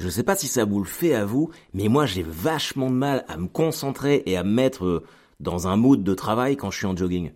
[0.00, 2.94] Je sais pas si ça vous le fait à vous, mais moi j'ai vachement de
[2.94, 5.04] mal à me concentrer et à me mettre euh,
[5.40, 7.32] dans un mood de travail quand je suis en jogging.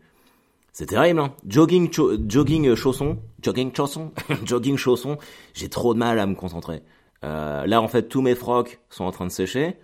[0.72, 1.92] C'est terrible, hein Jogging,
[2.26, 4.12] jogging euh, chausson, jogging chausson,
[4.46, 5.18] jogging chausson,
[5.52, 6.80] j'ai trop de mal à me concentrer.
[7.22, 9.76] Euh, là, en fait, tous mes frocs sont en train de sécher.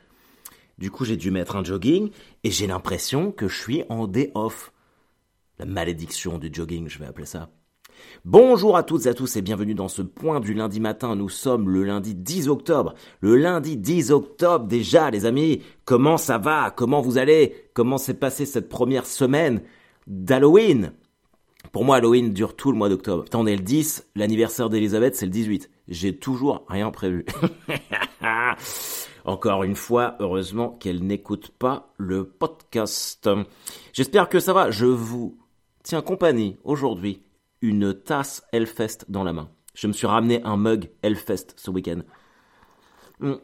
[0.78, 2.10] Du coup, j'ai dû mettre un jogging
[2.44, 4.72] et j'ai l'impression que je suis en day off.
[5.58, 7.50] La malédiction du jogging, je vais appeler ça.
[8.24, 11.16] Bonjour à toutes et à tous et bienvenue dans ce point du lundi matin.
[11.16, 12.94] Nous sommes le lundi 10 octobre.
[13.20, 15.62] Le lundi 10 octobre déjà, les amis.
[15.84, 16.70] Comment ça va?
[16.70, 17.54] Comment vous allez?
[17.74, 19.62] Comment s'est passée cette première semaine
[20.06, 20.92] d'Halloween?
[21.72, 23.24] Pour moi, Halloween dure tout le mois d'octobre.
[23.34, 25.70] on est le 10, l'anniversaire d'Elisabeth, c'est le 18.
[25.88, 27.24] J'ai toujours rien prévu.
[29.24, 33.28] Encore une fois, heureusement qu'elle n'écoute pas le podcast.
[33.92, 34.70] J'espère que ça va.
[34.70, 35.38] Je vous
[35.82, 37.22] tiens compagnie aujourd'hui.
[37.62, 39.50] Une tasse Hellfest dans la main.
[39.74, 42.00] Je me suis ramené un mug Hellfest ce week-end.
[43.20, 43.34] Hmm.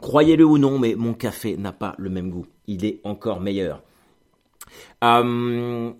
[0.00, 2.46] Croyez-le ou non, mais mon café n'a pas le même goût.
[2.66, 3.82] Il est encore meilleur.
[5.02, 5.92] Euh,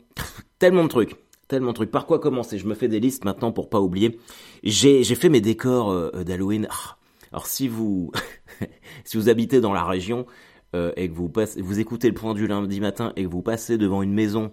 [0.58, 1.16] tellement de trucs.
[1.48, 1.90] Tellement de trucs.
[1.90, 2.58] Par quoi commencer?
[2.58, 4.18] Je me fais des listes maintenant pour pas oublier.
[4.62, 6.68] J'ai fait mes décors euh, d'Halloween.
[6.70, 6.98] Ah,
[7.32, 8.12] alors si vous
[9.04, 10.26] si vous habitez dans la région
[10.74, 13.42] euh, et que vous passez, vous écoutez le point du lundi matin et que vous
[13.42, 14.52] passez devant une maison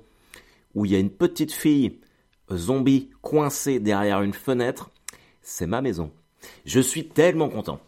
[0.73, 1.99] où il y a une petite fille
[2.53, 4.89] zombie coincée derrière une fenêtre,
[5.41, 6.11] c'est ma maison.
[6.65, 7.79] Je suis tellement content.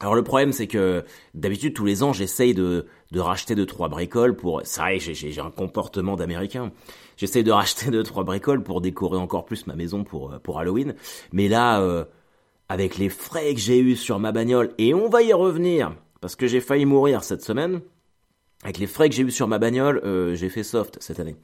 [0.00, 3.88] Alors le problème c'est que d'habitude tous les ans j'essaye de, de racheter deux trois
[3.88, 4.60] bricoles pour...
[4.64, 6.72] C'est vrai j'ai un comportement d'américain.
[7.16, 10.94] J'essaye de racheter deux trois bricoles pour décorer encore plus ma maison pour, pour Halloween.
[11.32, 12.04] Mais là, euh,
[12.68, 16.34] avec les frais que j'ai eus sur ma bagnole, et on va y revenir, parce
[16.34, 17.82] que j'ai failli mourir cette semaine,
[18.64, 21.36] avec les frais que j'ai eus sur ma bagnole, euh, j'ai fait soft cette année.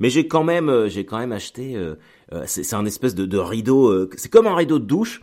[0.00, 1.78] Mais j'ai quand même, j'ai quand même acheté,
[2.46, 5.22] c'est un espèce de, de rideau, c'est comme un rideau de douche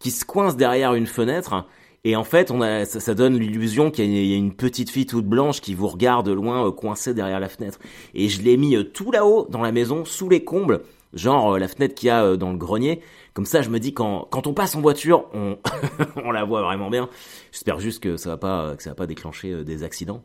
[0.00, 1.66] qui se coince derrière une fenêtre
[2.06, 5.26] et en fait, on a, ça, donne l'illusion qu'il y, a une petite fille toute
[5.26, 7.80] blanche qui vous regarde loin, euh, coincée derrière la fenêtre.
[8.14, 10.82] Et je l'ai mis euh, tout là-haut dans la maison, sous les combles,
[11.14, 13.00] genre euh, la fenêtre qu'il y a dans le grenier.
[13.34, 15.58] Comme ça, je me dis quand quand on passe en voiture, on
[16.24, 17.08] on la voit vraiment bien.
[17.50, 20.22] J'espère juste que ça va pas que ça va pas déclencher des accidents.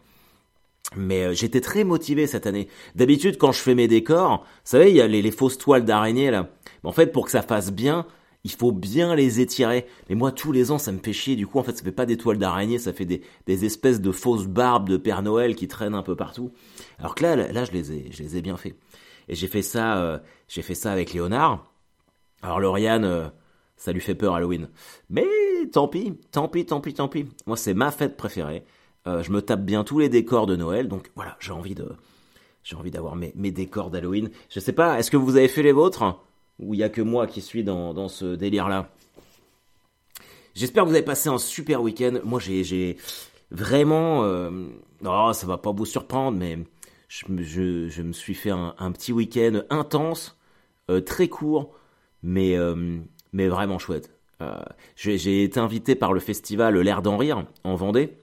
[0.95, 2.67] Mais j'étais très motivé cette année.
[2.95, 5.85] D'habitude, quand je fais mes décors, vous savez, il y a les, les fausses toiles
[5.85, 6.49] d'araignée là.
[6.83, 8.05] En fait, pour que ça fasse bien,
[8.43, 9.85] il faut bien les étirer.
[10.09, 11.35] Mais moi, tous les ans, ça me fait chier.
[11.35, 14.01] Du coup, en fait, ça fait pas des toiles d'araignée, ça fait des, des, espèces
[14.01, 16.51] de fausses barbes de Père Noël qui traînent un peu partout.
[16.99, 18.75] Alors que là, là, je les ai, je les ai bien fait.
[19.27, 21.71] Et j'ai fait ça, euh, j'ai fait ça avec Léonard.
[22.41, 23.27] Alors Lauriane, euh,
[23.77, 24.69] ça lui fait peur Halloween.
[25.09, 25.27] Mais
[25.71, 27.27] tant pis, tant pis, tant pis, tant pis.
[27.45, 28.63] Moi, c'est ma fête préférée.
[29.07, 31.95] Euh, je me tape bien tous les décors de Noël, donc voilà, j'ai envie de,
[32.63, 34.29] j'ai envie d'avoir mes, décors d'Halloween.
[34.49, 36.03] Je sais pas, est-ce que vous avez fait les vôtres?
[36.59, 38.89] Où il y a que moi qui suis dans, ce délire-là?
[40.53, 42.19] J'espère que vous avez passé un super week-end.
[42.23, 42.97] Moi, j'ai
[43.49, 44.23] vraiment...
[44.25, 44.67] Euh,
[45.05, 46.59] oh, ça va pas vous surprendre, mais
[47.07, 47.31] je,
[48.01, 50.37] me suis fait un, petit week-end intense,
[50.91, 51.73] euh, très court,
[52.21, 52.99] mais, euh,
[53.33, 54.11] mais vraiment chouette.
[54.95, 58.17] J'ai été invité par le festival L'air d'en rire en Vendée.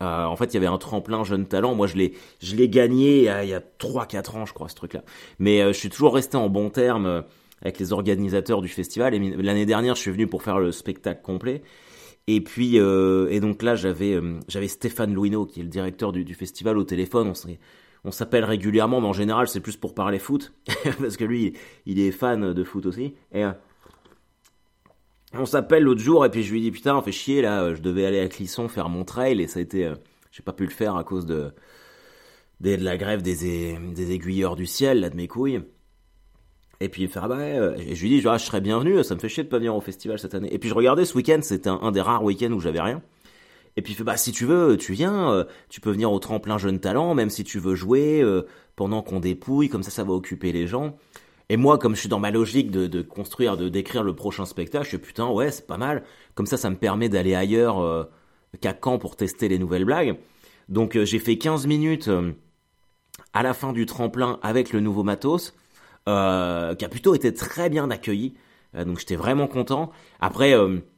[0.00, 1.74] Euh, en fait, il y avait un tremplin jeune talent.
[1.74, 5.02] Moi, je l'ai, je l'ai gagné il y a 3-4 ans, je crois, ce truc-là.
[5.40, 7.22] Mais euh, je suis toujours resté en bon terme euh,
[7.62, 9.14] avec les organisateurs du festival.
[9.14, 11.62] Et l'année dernière, je suis venu pour faire le spectacle complet.
[12.28, 16.34] Et puis, et donc là, j'avais, j'avais Stéphane Louineau, qui est le directeur du, du
[16.34, 17.32] festival, au téléphone.
[18.04, 20.52] On s'appelle régulièrement, mais en général, c'est plus pour parler foot,
[21.00, 21.54] parce que lui,
[21.86, 23.14] il est fan de foot aussi.
[23.32, 23.44] Et
[25.34, 27.80] on s'appelle l'autre jour et puis je lui dis putain on fait chier là je
[27.82, 29.94] devais aller à Clisson faire mon trail et ça a été euh,
[30.30, 31.52] j'ai pas pu le faire à cause de
[32.60, 35.60] de, la grève des, des aiguilleurs du ciel là de mes couilles.
[36.80, 37.44] Et puis il me fait ah bah
[37.76, 39.74] et je lui dis ah, je serais bienvenu ça me fait chier de pas venir
[39.74, 40.52] au festival cette année.
[40.52, 43.02] Et puis je regardais ce week-end c'était un, des rares week-ends où j'avais rien.
[43.76, 46.18] Et puis il fait bah si tu veux tu viens euh, tu peux venir au
[46.20, 48.42] tremplin jeune talent même si tu veux jouer euh,
[48.76, 50.96] pendant qu'on dépouille comme ça ça va occuper les gens
[51.50, 54.84] et moi, comme je suis dans ma logique de, construire, de décrire le prochain spectacle,
[54.84, 56.04] je suis putain, ouais, c'est pas mal.
[56.34, 58.04] Comme ça, ça me permet d'aller ailleurs euh,
[58.60, 60.16] qu'à Caen pour tester les nouvelles blagues.
[60.68, 62.32] Donc euh, j'ai fait 15 minutes euh,
[63.32, 65.54] à la fin du tremplin avec le nouveau matos,
[66.06, 68.34] qui a plutôt été très bien accueilli.
[68.74, 69.90] donc j'étais vraiment content.
[70.20, 70.54] Après,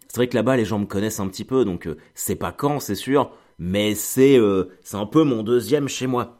[0.06, 2.78] c'est vrai que là-bas, les gens me connaissent un petit peu, donc c'est pas Caen,
[2.78, 4.38] c'est sûr, mais c'est
[4.84, 6.38] c'est un peu mon deuxième chez moi.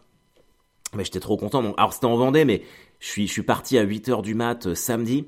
[0.94, 1.74] Mais j'étais trop content.
[1.78, 2.62] alors c'était en Vendée, mais
[3.00, 5.26] je suis, je suis parti à 8h du mat euh, samedi,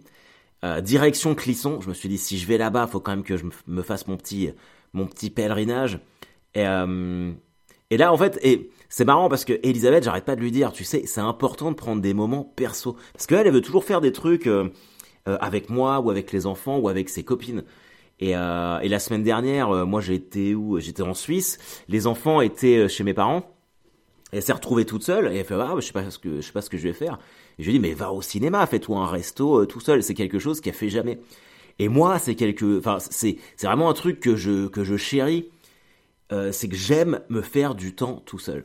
[0.65, 1.81] euh, direction Clisson.
[1.81, 4.07] Je me suis dit, si je vais là-bas, faut quand même que je me fasse
[4.07, 4.51] mon petit,
[4.93, 5.99] mon petit pèlerinage.
[6.55, 7.33] Et, euh,
[7.91, 10.73] et là, en fait, et c'est marrant parce que Elisabeth, j'arrête pas de lui dire,
[10.73, 12.97] tu sais, c'est important de prendre des moments perso.
[13.13, 14.49] Parce qu'elle, elle veut toujours faire des trucs
[15.25, 17.65] avec moi, ou avec les enfants, ou avec ses copines.
[18.23, 20.79] Et, euh, et la semaine dernière, euh, moi j'étais où?
[20.79, 21.59] J'étais en Suisse.
[21.89, 23.52] Les enfants étaient euh, chez mes parents.
[24.33, 26.41] Elle s'est retrouvée toute seule et elle fait ah je sais pas ce que je
[26.41, 27.19] sais pas ce que je vais faire.
[27.59, 30.03] Et je lui dis mais va au cinéma, fais-toi un resto euh, tout seul.
[30.03, 31.21] C'est quelque chose qu'elle fait jamais.
[31.79, 35.51] Et moi c'est quelque, enfin c'est c'est vraiment un truc que je que je chéris.
[36.33, 38.65] Euh, c'est que j'aime me faire du temps tout seul.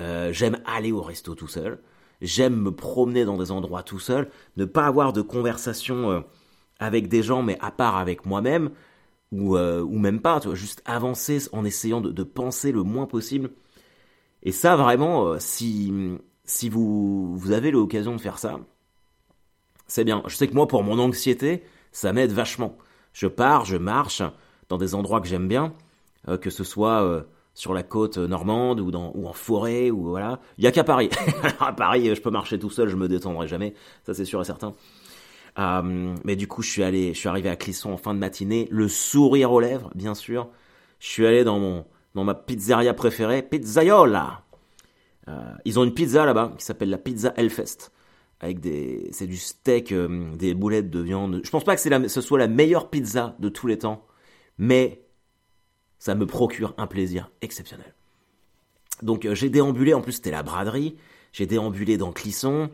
[0.00, 1.78] Euh, j'aime aller au resto tout seul.
[2.20, 4.28] J'aime me promener dans des endroits tout seul.
[4.56, 6.24] Ne pas avoir de conversation
[6.80, 8.70] avec des gens, mais à part avec moi-même
[9.32, 10.40] ou ou même pas.
[10.40, 13.50] Tu vois, juste avancer en essayant de penser le moins possible.
[14.46, 15.92] Et ça, vraiment, euh, si,
[16.44, 18.60] si vous, vous avez l'occasion de faire ça,
[19.88, 20.22] c'est bien.
[20.28, 22.78] Je sais que moi, pour mon anxiété, ça m'aide vachement.
[23.12, 24.22] Je pars, je marche
[24.68, 25.74] dans des endroits que j'aime bien,
[26.28, 27.22] euh, que ce soit euh,
[27.54, 30.38] sur la côte normande ou, en forêt, ou voilà.
[30.58, 31.10] Il y a qu'à Paris.
[31.58, 33.74] à Paris, je peux marcher tout seul, je me détendrai jamais.
[34.04, 34.74] Ça, c'est sûr et certain.
[36.24, 38.68] Mais du coup, je suis allé, je suis arrivé à Clisson en fin de matinée,
[38.70, 40.50] le sourire aux lèvres, bien sûr.
[41.00, 41.84] Je suis allé dans mon,
[42.16, 44.42] dans ma pizzeria préférée, Pizzaiola.
[45.28, 47.92] Euh, ils ont une pizza là-bas qui s'appelle la pizza Hellfest.
[48.40, 51.42] Avec des, c'est du steak, euh, des boulettes de viande.
[51.44, 54.06] Je pense pas que la, ce soit la meilleure pizza de tous les temps,
[54.56, 55.02] mais
[55.98, 57.94] ça me procure un plaisir exceptionnel.
[59.02, 60.96] Donc euh, j'ai déambulé, en plus c'était la braderie,
[61.32, 62.70] j'ai déambulé dans Clisson.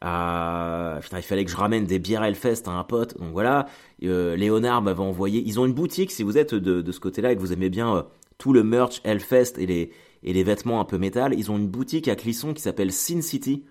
[0.00, 3.18] Putain, il fallait que je ramène des bières Hellfest à un pote.
[3.18, 3.66] Donc voilà,
[4.00, 5.42] Léonard m'avait envoyé.
[5.46, 7.68] Ils ont une boutique, si vous êtes de, de ce côté-là et que vous aimez
[7.68, 8.06] bien
[8.40, 9.92] tout le merch Hellfest et les,
[10.24, 13.20] et les vêtements un peu métal, ils ont une boutique à Clisson qui s'appelle Sin
[13.20, 13.64] City.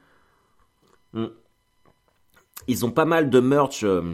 [1.14, 1.26] Mm.
[2.68, 4.14] Ils ont pas mal de merch euh,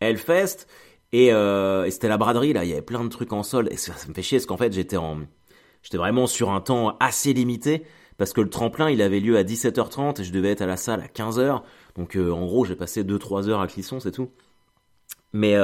[0.00, 0.66] Hellfest
[1.12, 3.68] et, euh, et c'était la braderie là, il y avait plein de trucs en solde
[3.72, 5.20] et ça, ça me fait chier parce qu'en fait j'étais en
[5.82, 7.84] j'étais vraiment sur un temps assez limité
[8.18, 10.76] parce que le tremplin il avait lieu à 17h30 et je devais être à la
[10.76, 11.62] salle à 15h.
[11.96, 14.30] Donc euh, en gros, j'ai passé 2-3 heures à Clisson, c'est tout.
[15.32, 15.54] Mais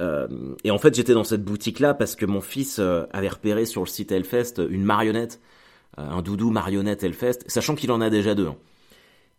[0.00, 3.28] euh, euh, et en fait, j'étais dans cette boutique-là parce que mon fils euh, avait
[3.28, 5.40] repéré sur le site Hellfest une marionnette,
[5.98, 8.48] euh, un doudou marionnette Hellfest, sachant qu'il en a déjà deux.
[8.48, 8.56] hein.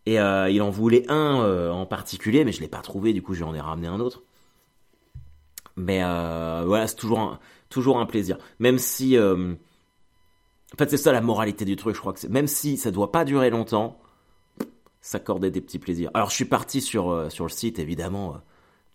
[0.06, 3.22] Et euh, il en voulait un euh, en particulier, mais je l'ai pas trouvé, du
[3.22, 4.22] coup, je lui en ai ramené un autre.
[5.76, 7.38] Mais euh, voilà, c'est toujours un,
[7.68, 8.38] toujours un plaisir.
[8.58, 9.52] Même si, euh,
[10.74, 11.94] en fait, c'est ça la moralité du truc.
[11.94, 14.00] Je crois que c'est même si ça doit pas durer longtemps,
[15.00, 16.10] s'accorder des petits plaisirs.
[16.14, 18.38] Alors, je suis parti sur euh, sur le site, évidemment, euh,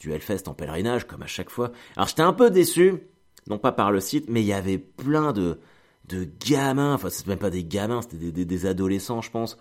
[0.03, 1.71] du Hellfest en pèlerinage, comme à chaque fois.
[1.95, 2.95] Alors, j'étais un peu déçu,
[3.47, 5.59] non pas par le site, mais il y avait plein de
[6.09, 6.93] de gamins.
[6.93, 9.57] Enfin, c'est même pas des gamins, c'était des, adolescents, je pense,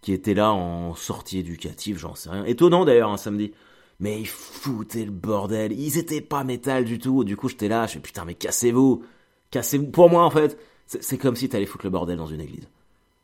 [0.00, 2.44] qui étaient là en sortie éducative, j'en sais rien.
[2.46, 3.52] Étonnant d'ailleurs, un samedi.
[4.00, 5.72] Mais ils foutaient le bordel.
[5.72, 7.24] Ils étaient pas métal du tout.
[7.24, 9.02] Du coup, j'étais là, je fais putain, mais cassez-vous.
[9.50, 9.86] Cassez-vous.
[9.86, 12.68] Pour moi, en fait, c'est c'est comme si t'allais foutre le bordel dans une église.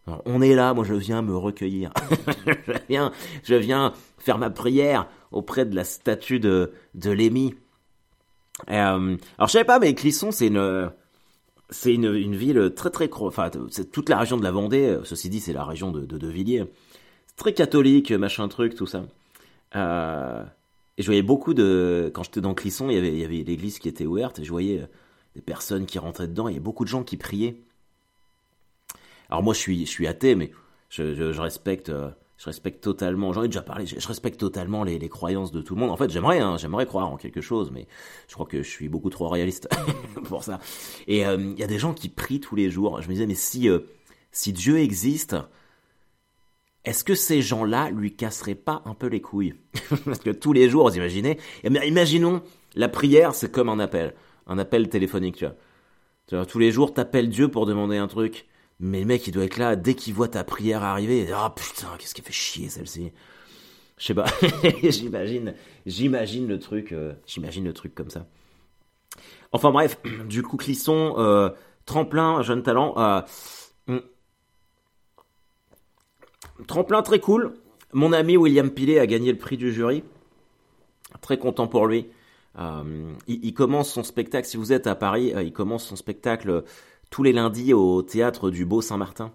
[0.07, 1.93] Alors, on est là, moi je viens me recueillir.
[2.67, 3.13] je viens,
[3.45, 7.55] je viens faire ma prière auprès de la statue de, de Lémi.
[8.71, 10.91] Euh, alors je savais pas, mais Clisson c'est une,
[11.71, 14.99] c'est une, une ville très très, enfin c'est toute la région de la Vendée.
[15.05, 16.65] Ceci dit, c'est la région de, de, de Villiers.
[17.37, 19.05] Très catholique, machin truc, tout ça.
[19.75, 20.45] Euh,
[20.99, 23.79] et je voyais beaucoup de, quand j'étais dans Clisson, il y avait, y avait l'église
[23.79, 24.87] qui était ouverte et je voyais
[25.35, 26.49] des personnes qui rentraient dedans.
[26.49, 27.57] Il y a beaucoup de gens qui priaient.
[29.31, 30.53] Alors moi, je suis, je suis athée, mais
[30.91, 32.11] je, respecte, euh,
[32.43, 33.33] je respecte totalement.
[33.33, 33.87] J'en ai déjà parlé.
[33.87, 35.93] Je, respecte totalement les, croyances de tout le monde.
[35.93, 37.87] En fait, j'aimerais, hein, j'aimerais croire en quelque chose, mais
[38.27, 39.69] je crois que je suis beaucoup trop réaliste
[40.25, 40.59] pour ça.
[41.07, 43.01] Et euh, il y a des gens qui prient tous les jours.
[43.01, 43.79] Je me disais, mais si, euh,
[44.49, 45.37] Dieu existe,
[46.85, 49.55] est-ce que ces gens-là lui casseraient pas un peu les couilles?
[50.05, 52.43] Parce que tous les jours, vous imaginez Eh Imaginons,
[52.75, 54.15] la prière, c'est comme un appel,
[54.49, 55.55] un appel téléphonique, tu vois.
[56.27, 58.47] Tu vois, tous les jours, t'appelles Dieu pour demander un truc.
[58.85, 61.87] Mais le mec, il doit être là, dès qu'il voit ta prière arriver, ah putain,
[61.99, 63.13] qu'est-ce qui fait chier celle-ci
[63.97, 64.27] Je sais pas,
[64.83, 65.55] j'imagine,
[65.87, 68.27] j'imagine le truc, euh, le truc comme ça.
[69.53, 71.51] Enfin bref, du coup, Clisson, euh,
[71.87, 73.21] tremplin, jeune talent, euh,
[73.87, 74.01] hmm.
[76.67, 77.55] tremplin très cool.
[77.93, 80.03] Mon ami William Pilet a gagné le prix du jury.
[81.21, 82.09] Très content pour lui.
[83.29, 86.65] Il, commence son spectacle, si vous êtes à Paris, il commence son spectacle
[87.13, 89.33] tous les lundis au théâtre du Beau Saint-Martin.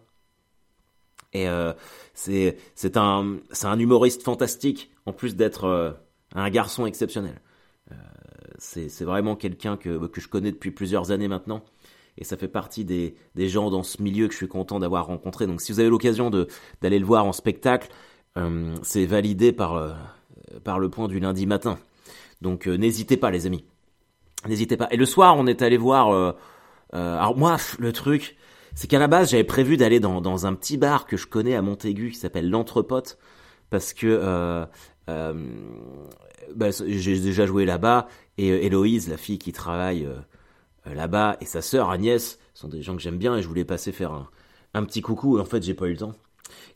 [1.31, 1.74] Et euh,
[2.13, 2.57] c'est
[2.98, 5.91] un un humoriste fantastique en plus d'être euh,
[6.34, 7.39] un garçon exceptionnel.
[7.91, 7.96] Euh,
[8.57, 11.63] c'est vraiment quelqu'un que que je connais depuis plusieurs années maintenant
[12.17, 15.05] et ça fait partie des des gens dans ce milieu que je suis content d'avoir
[15.05, 15.46] rencontré.
[15.46, 16.31] Donc si vous avez l'occasion
[16.81, 17.89] d'aller le voir en spectacle,
[18.81, 19.96] c'est validé par
[20.63, 21.77] par le point du lundi matin.
[22.41, 23.65] Donc n'hésitez pas les amis.
[24.48, 24.88] N'hésitez pas.
[24.89, 26.36] Et le soir, on est allé voir
[26.94, 28.38] alors moi, le truc,
[28.75, 31.62] c'est qu'à la base, j'avais prévu d'aller dans, un petit bar que je connais à
[31.62, 33.17] Montaigu qui s'appelle l'Entrepote,
[33.70, 34.65] parce que euh,
[35.10, 35.34] euh,
[36.56, 41.46] bah, j'ai déjà joué là-bas et euh, Héloïse, la fille qui travaille euh, là-bas, et
[41.46, 44.29] sa sœur Agnès sont des gens que j'aime bien et je voulais passer faire un,
[44.74, 46.13] un petit coucou et en fait j'ai pas eu le temps.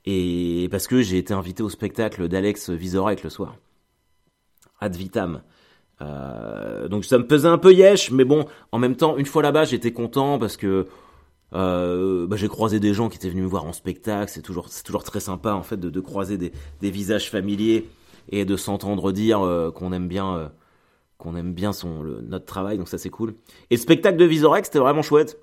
[0.06, 3.56] Et parce que j'ai été invité au spectacle d'Alex Vizorek le soir.
[4.80, 5.44] Ad vitam.
[6.01, 9.43] Euh, donc ça me pesait un peu yesh, mais bon, en même temps, une fois
[9.43, 10.88] là-bas, j'étais content parce que
[11.53, 14.31] euh, bah, j'ai croisé des gens qui étaient venus me voir en spectacle.
[14.31, 17.88] C'est toujours, c'est toujours très sympa en fait de, croiser des, visages familiers
[18.29, 20.51] et de s'entendre dire euh, qu'on aime bien,
[21.17, 21.72] qu'on aime bien
[22.24, 22.77] notre travail.
[22.77, 23.36] Donc ça c'est cool.
[23.70, 25.38] Et le spectacle de Visorex, c'était vraiment chouette.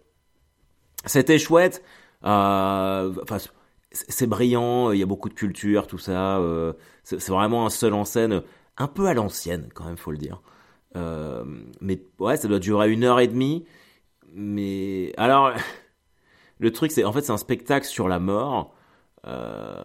[1.05, 1.83] C'était chouette.
[2.23, 3.39] Enfin,
[3.93, 4.91] c'est brillant.
[4.91, 6.43] Il y a beaucoup de culture, tout ça.
[7.05, 8.43] c'est vraiment un seul en scène
[8.79, 10.41] un peu à l'ancienne, quand même, faut le dire.
[10.97, 11.45] Euh,
[11.81, 13.65] mais ouais, ça doit durer une heure et demie.
[14.33, 15.53] Mais alors,
[16.59, 18.75] le truc, c'est en fait, c'est un spectacle sur la mort.
[19.27, 19.85] Euh,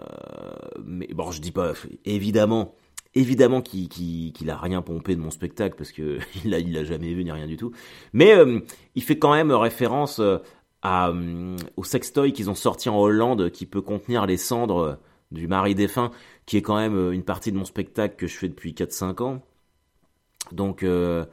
[0.85, 1.73] mais bon, je dis pas,
[2.05, 2.75] évidemment,
[3.15, 6.83] évidemment qu'il qu a rien pompé de mon spectacle parce que il a, il a
[6.83, 7.71] jamais vu ni rien du tout.
[8.13, 8.59] Mais euh,
[8.95, 10.21] il fait quand même référence
[10.85, 14.99] au sextoy qu'ils ont sorti en Hollande qui peut contenir les cendres
[15.31, 16.11] du mari défunt
[16.45, 19.23] qui est quand même euh, une partie de mon spectacle que je fais depuis 4-5
[19.23, 19.41] ans.
[20.51, 21.25] Donc, euh,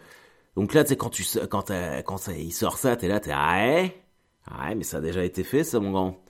[0.57, 1.11] donc là, tu sais, quand,
[1.50, 1.71] quand,
[2.05, 4.02] quand ça, il sort ça, t'es là, t'es ah ouais,
[4.47, 6.23] ah ouais, mais ça a déjà été fait, ça, mon grand.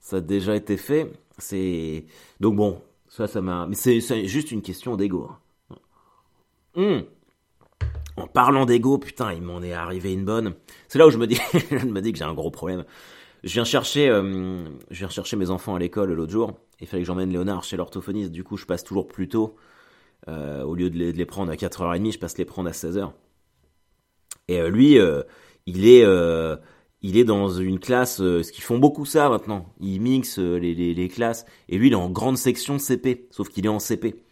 [0.00, 1.12] Ça a déjà été fait.
[1.38, 2.06] C'est
[2.40, 3.66] donc bon, ça, ça m'a.
[3.66, 5.30] Mais c'est juste une question d'ego.
[6.76, 7.00] Mmh.
[8.16, 10.54] En parlant d'ego, putain, il m'en est arrivé une bonne.
[10.88, 11.38] C'est là où je me dis,
[11.70, 12.84] je me dis que j'ai un gros problème.
[13.44, 16.52] Je viens chercher, euh, je viens chercher mes enfants à l'école l'autre jour.
[16.80, 18.32] Il fallait que j'emmène Léonard chez l'orthophoniste.
[18.32, 19.56] Du coup, je passe toujours plus tôt.
[20.28, 23.12] Euh, au lieu de les, prendre à 4h30, je passe les prendre à 16h.
[24.48, 24.98] Et euh, lui,
[25.66, 26.04] il est,
[27.02, 29.72] il est dans une classe, ce qu'ils font beaucoup ça maintenant.
[29.80, 31.44] Ils mixent les, classes.
[31.68, 34.22] Et lui, il est en grande section CP, sauf qu'il est en CP.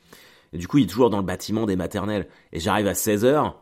[0.52, 2.28] Du coup, il est toujours dans le bâtiment des maternelles.
[2.52, 3.54] Et j'arrive à 16h,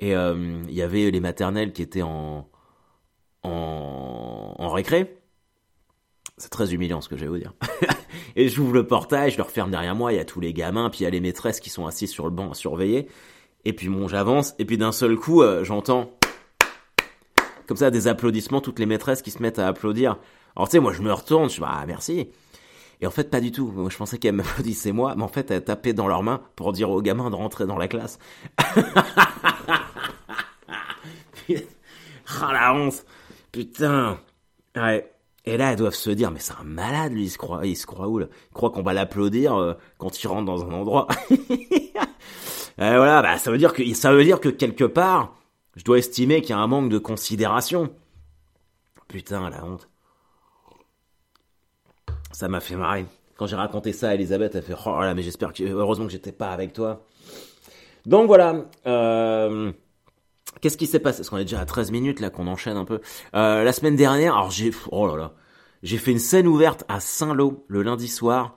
[0.00, 2.50] et il y avait les maternelles qui étaient en,
[3.42, 3.79] en,
[4.70, 5.18] en récré.
[6.38, 7.52] C'est très humiliant ce que je vais vous dire.
[8.36, 10.88] et j'ouvre le portail, je le referme derrière moi, il y a tous les gamins,
[10.88, 13.08] puis il y a les maîtresses qui sont assises sur le banc à surveiller.
[13.64, 16.12] Et puis bon, j'avance, et puis d'un seul coup, euh, j'entends
[17.66, 20.18] comme ça des applaudissements, toutes les maîtresses qui se mettent à applaudir.
[20.56, 22.28] Alors tu sais, moi je me retourne, je dis ah merci.
[23.00, 23.72] Et en fait pas du tout.
[23.88, 26.90] Je pensais qu'elles m'applaudissaient moi, mais en fait elles tapaient dans leurs mains pour dire
[26.90, 28.18] aux gamins de rentrer dans la classe.
[32.40, 33.04] ah la honte,
[33.52, 34.18] putain.
[34.76, 35.12] Ouais.
[35.46, 37.76] Et là, elles doivent se dire, mais c'est un malade, lui, il se croit, il
[37.76, 38.26] se croit où, là?
[38.50, 41.08] Il croit qu'on va l'applaudir euh, quand il rentre dans un endroit.
[41.30, 41.92] et
[42.76, 45.34] voilà, bah, ça veut dire que, ça veut dire que quelque part,
[45.76, 47.90] je dois estimer qu'il y a un manque de considération.
[49.08, 49.88] Putain, la honte.
[52.32, 53.06] Ça m'a fait marrer.
[53.36, 56.12] Quand j'ai raconté ça à Elisabeth, elle fait, oh là, mais j'espère que, heureusement que
[56.12, 57.06] j'étais pas avec toi.
[58.04, 59.72] Donc voilà, euh,
[60.60, 61.18] Qu'est-ce qui s'est passé?
[61.18, 63.00] Parce qu'on est déjà à 13 minutes là qu'on enchaîne un peu.
[63.34, 65.34] Euh, la semaine dernière, alors j'ai oh là là,
[65.82, 68.56] j'ai fait une scène ouverte à Saint-Lô le lundi soir.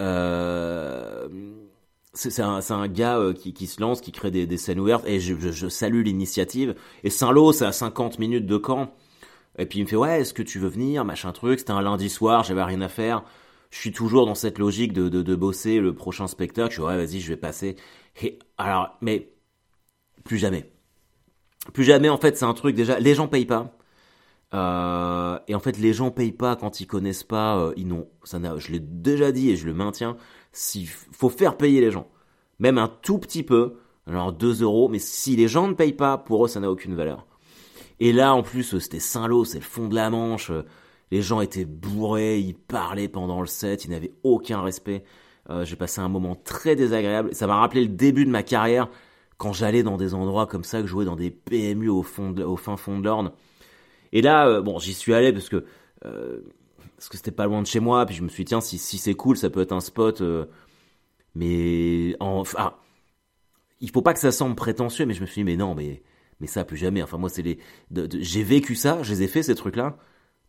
[0.00, 1.28] Euh,
[2.14, 6.02] c'est un, gars euh, qui, se lance, qui crée des, scènes ouvertes et je, salue
[6.02, 6.74] l'initiative.
[7.04, 8.94] Et Saint-Lô, c'est à 50 minutes de camp.
[9.58, 11.60] Et puis il me fait ouais, est-ce que tu veux venir, machin truc.
[11.60, 13.24] C'était un lundi soir, j'avais rien à faire.
[13.70, 16.70] Je suis toujours dans cette logique de, de, de bosser le prochain spectacle.
[16.70, 17.76] Je suis ouais, vas-y, je vais passer.
[18.22, 19.32] Et alors, mais
[20.24, 20.70] plus jamais
[21.72, 22.98] plus jamais, en fait, c'est un truc déjà.
[22.98, 23.76] Les gens payent pas.
[24.54, 27.58] Euh, et en fait, les gens payent pas quand ils connaissent pas.
[27.58, 30.16] Euh, ils n'ont, ça n'a, je l'ai déjà dit et je le maintiens.
[30.52, 32.08] S'il faut faire payer les gens,
[32.58, 34.88] même un tout petit peu, genre 2 euros.
[34.88, 37.26] Mais si les gens ne payent pas, pour eux, ça n'a aucune valeur.
[38.00, 40.50] Et là, en plus, c'était Saint-Lô, c'est le fond de la Manche.
[41.12, 45.04] Les gens étaient bourrés, ils parlaient pendant le set, ils n'avaient aucun respect.
[45.50, 47.34] Euh, j'ai passé un moment très désagréable.
[47.34, 48.88] Ça m'a rappelé le début de ma carrière
[49.42, 52.32] quand j'allais dans des endroits comme ça, que je jouais dans des PMU au, fond
[52.56, 53.32] fin fond de l'Orne.
[54.12, 55.64] Et là, euh, bon, j'y suis allé parce que
[56.04, 56.42] euh,
[56.96, 58.78] parce que c'était pas loin de chez moi, puis je me suis dit, tiens, si,
[58.78, 60.20] c'est cool, ça peut être un spot.
[60.20, 60.46] Euh,
[61.34, 62.74] mais enfin,
[63.80, 66.04] il faut pas que ça semble prétentieux, mais je me suis dit, mais non, mais
[66.38, 67.02] mais ça plus jamais.
[67.02, 67.58] Enfin moi, c'est les,
[68.20, 69.96] j'ai vécu ça, je les ai fait ces trucs-là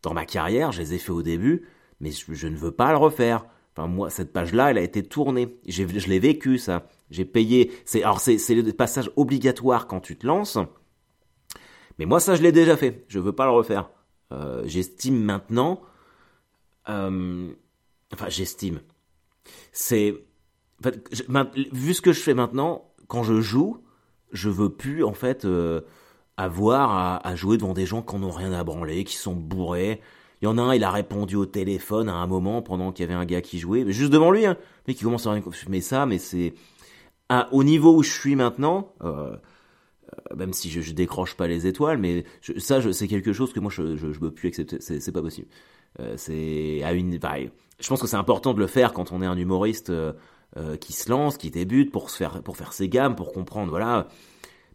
[0.02, 1.66] dans ma carrière, je les ai fait au début,
[1.98, 3.44] mais je, ne veux pas le refaire.
[3.76, 5.56] Enfin moi, cette page-là, elle a été tournée.
[5.66, 6.86] Je l'ai vécu ça.
[7.14, 7.72] J'ai payé.
[7.84, 10.58] C'est alors c'est c'est le passage obligatoire quand tu te lances.
[11.98, 13.04] Mais moi ça je l'ai déjà fait.
[13.08, 13.90] Je veux pas le refaire.
[14.32, 15.80] Euh, j'estime maintenant.
[16.88, 17.52] Euh,
[18.12, 18.80] enfin j'estime.
[19.72, 20.14] C'est
[21.28, 23.78] en vu ce que je fais maintenant, quand je joue,
[24.32, 25.82] je veux plus en fait euh,
[26.36, 30.00] avoir à, jouer devant des gens qui n'ont rien à branler, qui sont bourrés.
[30.42, 33.04] Il y en a un, il a répondu au téléphone à un moment pendant qu'il
[33.04, 34.56] y avait un gars qui jouait, juste devant lui, hein,
[34.86, 35.34] mais qui commence à
[35.68, 36.54] mais ça, mais c'est
[37.52, 38.92] au niveau où je suis maintenant.
[39.02, 39.36] Euh,
[40.30, 42.24] euh, même si je, je, décroche pas les étoiles, mais
[42.58, 44.78] ça, c'est quelque chose que moi je, je, peux plus accepter.
[44.80, 45.48] C'est pas possible.
[46.00, 47.18] Euh, c'est à une.
[47.18, 47.34] Bah,
[47.80, 50.12] je pense que c'est important de le faire quand on est un humoriste euh,
[50.56, 53.70] euh, qui se lance, qui débute pour se faire pour faire ses gammes, pour comprendre,
[53.70, 54.08] voilà.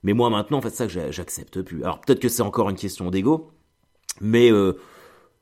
[0.03, 1.83] Mais moi maintenant, en fait, ça que j'accepte plus.
[1.83, 3.51] Alors peut-être que c'est encore une question d'ego,
[4.21, 4.73] mais euh,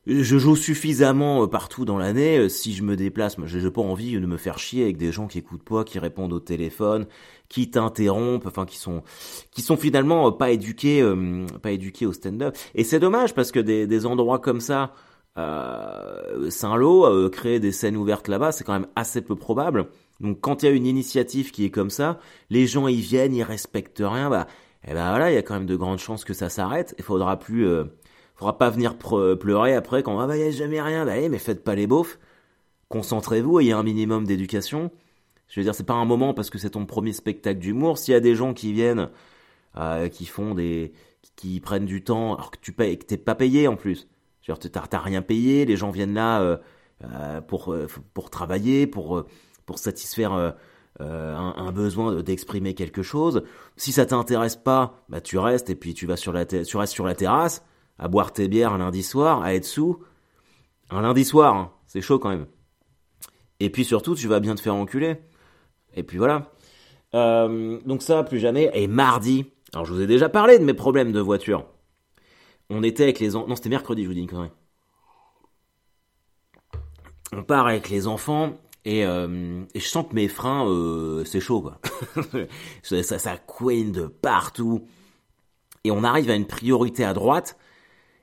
[0.08, 2.48] je joue suffisamment partout dans l'année.
[2.48, 5.26] Si je me déplace, je n'ai pas envie de me faire chier avec des gens
[5.28, 7.06] qui écoutent pas, qui répondent au téléphone,
[7.48, 9.02] qui t'interrompent, enfin qui sont
[9.50, 11.06] qui sont finalement pas éduqués,
[11.62, 12.56] pas éduqués au stand-up.
[12.74, 14.94] Et c'est dommage parce que des, des endroits comme ça,
[15.38, 19.86] euh, Saint-Lô, euh, créer des scènes ouvertes là-bas, c'est quand même assez peu probable.
[20.20, 22.18] Donc quand il y a une initiative qui est comme ça,
[22.50, 24.46] les gens y viennent, ils respectent rien, bah,
[24.84, 26.94] et eh ben voilà, il y a quand même de grandes chances que ça s'arrête.
[26.98, 27.84] Il faudra plus, euh,
[28.38, 31.04] faudra pas venir pleurer après quand ah bah y a jamais rien.
[31.04, 32.18] Bah mais faites pas les beaufs.
[32.88, 34.90] Concentrez-vous, ayez un minimum d'éducation.
[35.48, 37.98] Je veux dire, c'est pas un moment parce que c'est ton premier spectacle d'humour.
[37.98, 39.10] S'il y a des gens qui viennent,
[39.76, 40.92] euh, qui font des,
[41.36, 44.06] qui prennent du temps, alors que tu payes, que t'es pas payé en plus
[44.72, 46.56] T'as rien payé, les gens viennent là euh,
[47.04, 47.76] euh, pour
[48.14, 49.26] pour travailler, pour
[49.66, 50.54] pour satisfaire un,
[50.98, 53.42] un, besoin d'exprimer quelque chose.
[53.76, 56.94] Si ça t'intéresse pas, bah tu restes et puis tu vas sur la tu restes
[56.94, 57.62] sur la terrasse
[57.98, 60.02] à boire tes bières un lundi soir, à être sous.
[60.90, 62.46] Un lundi soir, hein, c'est chaud quand même.
[63.60, 65.16] Et puis surtout, tu vas bien te faire enculer.
[65.94, 66.50] Et puis voilà.
[67.12, 68.70] donc ça, plus jamais.
[68.74, 71.64] Et mardi, alors je vous ai déjà parlé de mes problèmes de voiture
[72.70, 73.48] on était avec les enfants.
[73.48, 74.50] Non, c'était mercredi, je vous dis une connerie.
[77.32, 81.60] On part avec les enfants et, euh, je sens que mes freins, euh, c'est chaud,
[81.60, 81.80] quoi.
[82.82, 84.86] ça, ça, ça couine de partout.
[85.84, 87.58] Et on arrive à une priorité à droite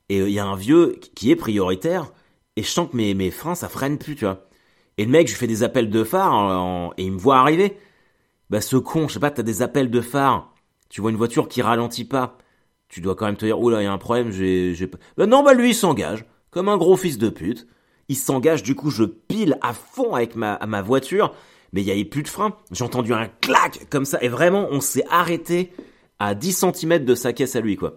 [0.10, 2.12] et euh, il y a un vieux qui est prioritaire
[2.56, 4.48] et je sens que mes, mes freins, ça freine plus, tu vois.
[4.98, 7.78] Et le mec, je lui fais des appels de phare et il me voit arriver.
[8.50, 10.54] Bah ce con, je sais pas, t'as des appels de phare.
[10.90, 12.38] Tu vois une voiture qui ralentit pas
[12.90, 14.74] tu dois quand même te dire, oula, il y a un problème, j'ai,
[15.18, 16.26] Ben non, bah lui, il s'engage.
[16.52, 17.68] Comme un gros fils de pute.
[18.08, 21.34] Il s'engage, du coup, je pile à fond avec ma, ma voiture.
[21.74, 22.56] Mais il y avait plus de frein.
[22.72, 24.20] J'ai entendu un clac, comme ça.
[24.22, 25.74] Et vraiment, on s'est arrêté
[26.20, 27.96] à 10 cm de sa caisse à lui, quoi.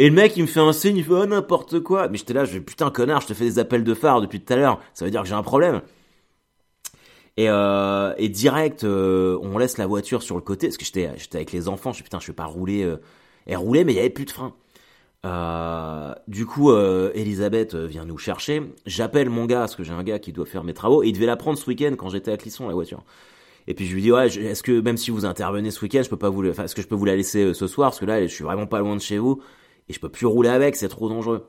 [0.00, 2.08] Et le mec, il me fait un signe, il fait, oh, n'importe quoi.
[2.08, 4.52] Mais j'étais là, je putain, connard, je te fais des appels de phare depuis tout
[4.52, 4.80] à l'heure.
[4.94, 5.82] Ça veut dire que j'ai un problème.
[7.36, 11.10] Et, euh, et direct, euh, on laisse la voiture sur le côté, parce que j'étais,
[11.16, 13.00] j'étais avec les enfants, je suis putain, je vais pas rouler, euh,
[13.46, 14.54] elle roulait, mais il y avait plus de frein.
[15.26, 18.62] Euh, du coup, Elisabeth vient nous chercher.
[18.86, 21.12] J'appelle mon gars, parce que j'ai un gars qui doit faire mes travaux, et il
[21.12, 23.02] devait la prendre ce week-end quand j'étais à Clisson, la voiture.
[23.66, 26.08] Et puis je lui dis ouais, est-ce que même si vous intervenez ce week-end, je
[26.08, 28.06] peux pas vous, enfin, est-ce que je peux vous la laisser ce soir, parce que
[28.06, 29.42] là, je suis vraiment pas loin de chez vous
[29.88, 31.46] et je peux plus rouler avec, c'est trop dangereux.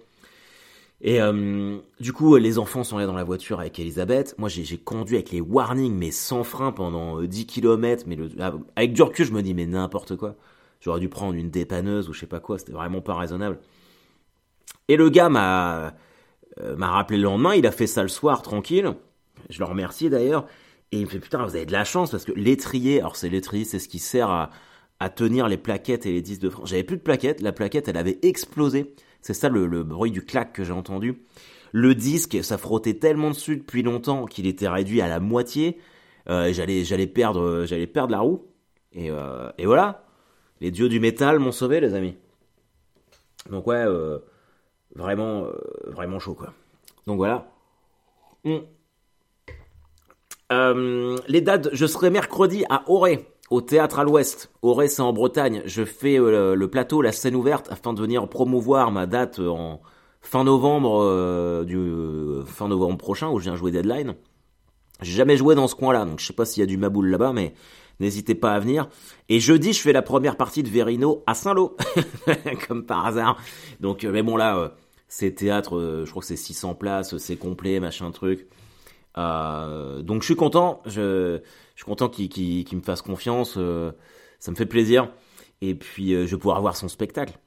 [1.01, 4.35] Et euh, du coup, les enfants sont allés dans la voiture avec Elisabeth.
[4.37, 8.03] Moi, j'ai conduit avec les warnings, mais sans frein pendant 10 km.
[8.05, 8.29] Mais le,
[8.75, 10.35] avec du recul, je me dis, mais n'importe quoi.
[10.81, 13.59] J'aurais dû prendre une dépanneuse ou je sais pas quoi, c'était vraiment pas raisonnable.
[14.87, 15.93] Et le gars m'a
[16.61, 18.93] euh, m'a rappelé le lendemain, il a fait ça le soir tranquille.
[19.49, 20.45] Je le remercie d'ailleurs.
[20.91, 23.29] Et il me fait putain, vous avez de la chance parce que l'étrier, alors c'est
[23.29, 24.49] l'étrier, c'est ce qui sert à,
[24.99, 26.63] à tenir les plaquettes et les disques de frein.
[26.65, 28.93] J'avais plus de plaquettes, la plaquette elle avait explosé.
[29.21, 31.21] C'est ça le, bruit du clac que j'ai entendu.
[31.71, 35.77] Le disque, ça frottait tellement dessus depuis longtemps qu'il était réduit à la moitié.
[36.29, 38.45] Euh, j'allais j'allais perdre j'allais perdre la roue.
[38.91, 40.05] Et, euh, et voilà.
[40.61, 42.15] Les dieux du métal m'ont sauvé, les amis.
[43.49, 44.19] Donc ouais, euh,
[44.95, 45.47] vraiment,
[45.87, 46.53] vraiment chaud quoi.
[47.07, 47.49] Donc voilà.
[48.43, 48.59] Hmm.
[51.27, 54.51] Les dates, je serai mercredi à Auray, au théâtre à l'Ouest.
[54.61, 55.61] Auray, c'est en Bretagne.
[55.65, 59.81] Je fais le plateau, la scène ouverte, afin de venir promouvoir ma date en
[60.21, 64.15] fin novembre, du fin novembre prochain, où je viens jouer Deadline.
[65.01, 67.07] J'ai jamais joué dans ce coin-là, donc je sais pas s'il y a du Maboule
[67.07, 67.53] là-bas, mais
[67.99, 68.87] N'hésitez pas à venir.
[69.27, 71.75] Et jeudi, je fais la première partie de Verino à Saint-Lô,
[72.67, 73.37] comme par hasard.
[73.81, 74.69] Donc, euh, mais bon là, euh,
[75.09, 78.47] c'est théâtre, euh, je crois que c'est 600 places, c'est complet, machin truc.
[79.15, 81.41] Donc je suis content, je,
[81.75, 83.57] suis content qu'il me fasse confiance,
[84.39, 85.11] ça me fait plaisir.
[85.61, 87.37] Et puis je vais pouvoir voir son spectacle.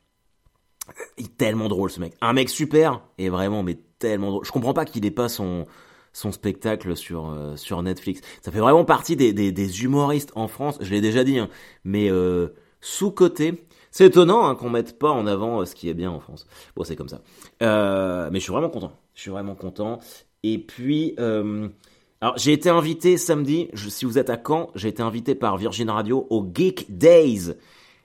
[1.16, 2.14] Il est tellement drôle ce mec.
[2.20, 4.44] Un mec super, et vraiment, mais tellement drôle.
[4.44, 5.66] Je comprends pas qu'il ait pas son,
[6.12, 8.20] spectacle sur euh, sur Netflix.
[8.42, 11.48] Ça fait vraiment partie des, humoristes en France, je l'ai déjà dit, hein,
[11.84, 12.48] mais euh,
[12.80, 13.66] sous côté.
[13.94, 16.46] C'est étonnant hein, qu'on mette pas en avant euh, ce qui est bien en France.
[16.74, 17.20] Bon, c'est comme ça.
[17.60, 18.92] mais je suis vraiment content.
[19.14, 20.00] Je suis vraiment content.
[20.42, 23.68] Et puis, alors j'ai été invité samedi.
[23.74, 27.54] Si vous êtes à Caen, j'ai été invité par Virgin Radio au Geek Days.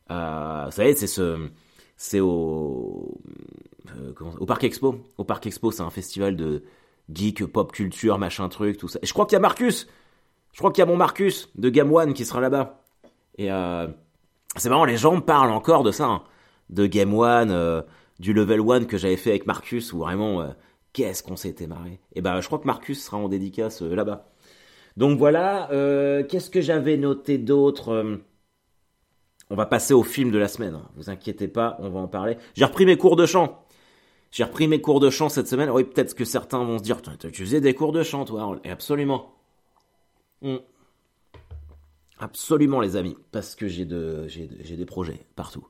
[0.09, 1.49] vous savez, c'est ce,
[1.97, 3.19] c'est au
[4.39, 4.99] au Parc Expo.
[5.17, 6.63] Au Parc Expo, c'est un festival de
[7.13, 8.99] geek, pop culture, machin truc, tout ça.
[9.01, 9.87] Et je crois qu'il y a Marcus.
[10.51, 12.83] Je crois qu'il y a mon Marcus de Game One qui sera là-bas.
[13.37, 13.49] Et
[14.55, 16.23] c'est marrant, les gens parlent encore de ça, hein.
[16.69, 17.83] de Game One,
[18.19, 20.51] du Level One que j'avais fait avec Marcus, où vraiment,
[20.93, 21.99] qu'est-ce qu'on s'était marré.
[22.13, 24.29] Et ben, je crois que Marcus sera en dédicace là-bas.
[24.97, 25.67] Donc voilà,
[26.27, 28.19] qu'est-ce que j'avais noté d'autre
[29.49, 30.75] on va passer au film de la semaine.
[30.75, 30.89] Hein.
[30.95, 32.37] Vous inquiétez pas, on va en parler.
[32.55, 33.65] J'ai repris mes cours de chant.
[34.31, 35.69] J'ai repris mes cours de chant cette semaine.
[35.69, 38.59] Oui, peut-être que certains vont se dire, tu faisais des cours de chant, toi.
[38.65, 39.33] Absolument.
[40.41, 40.57] Hmm.
[42.19, 43.15] Absolument, les amis.
[43.31, 45.65] Parce que j'ai de, j'ai, des projets partout.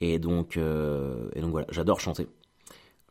[0.00, 2.26] Et donc, euh, et donc voilà, j'adore chanter.